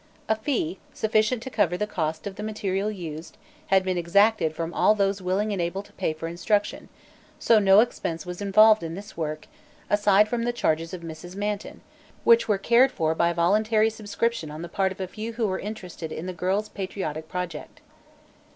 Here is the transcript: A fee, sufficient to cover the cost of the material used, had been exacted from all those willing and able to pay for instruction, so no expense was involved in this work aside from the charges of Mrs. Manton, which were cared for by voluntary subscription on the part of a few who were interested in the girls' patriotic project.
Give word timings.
A 0.27 0.35
fee, 0.35 0.79
sufficient 0.95 1.43
to 1.43 1.51
cover 1.51 1.77
the 1.77 1.85
cost 1.85 2.25
of 2.25 2.35
the 2.35 2.41
material 2.41 2.89
used, 2.89 3.37
had 3.67 3.83
been 3.83 3.99
exacted 3.99 4.55
from 4.55 4.73
all 4.73 4.95
those 4.95 5.21
willing 5.21 5.53
and 5.53 5.61
able 5.61 5.83
to 5.83 5.93
pay 5.93 6.11
for 6.11 6.27
instruction, 6.27 6.89
so 7.37 7.59
no 7.59 7.81
expense 7.81 8.25
was 8.25 8.41
involved 8.41 8.81
in 8.81 8.95
this 8.95 9.15
work 9.15 9.45
aside 9.91 10.27
from 10.27 10.41
the 10.41 10.53
charges 10.53 10.91
of 10.91 11.01
Mrs. 11.01 11.35
Manton, 11.35 11.81
which 12.23 12.47
were 12.47 12.57
cared 12.57 12.91
for 12.91 13.13
by 13.13 13.31
voluntary 13.31 13.91
subscription 13.91 14.49
on 14.49 14.63
the 14.63 14.69
part 14.69 14.91
of 14.91 14.99
a 14.99 15.05
few 15.05 15.33
who 15.33 15.45
were 15.45 15.59
interested 15.59 16.11
in 16.11 16.25
the 16.25 16.33
girls' 16.33 16.67
patriotic 16.69 17.27
project. 17.29 17.79